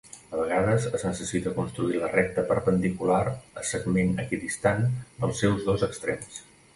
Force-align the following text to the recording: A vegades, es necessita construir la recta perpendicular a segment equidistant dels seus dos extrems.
A 0.35 0.37
vegades, 0.37 0.85
es 0.99 1.03
necessita 1.07 1.51
construir 1.57 1.99
la 2.03 2.07
recta 2.13 2.45
perpendicular 2.53 3.21
a 3.33 3.65
segment 3.73 4.11
equidistant 4.25 4.81
dels 5.21 5.43
seus 5.45 5.69
dos 5.69 5.85
extrems. 5.89 6.41